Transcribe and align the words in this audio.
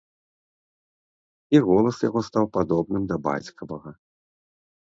І 1.57 1.61
голас 1.67 1.97
яго 2.07 2.19
стаў 2.29 2.45
падобным 2.59 3.03
да 3.15 3.21
бацькавага. 3.29 3.91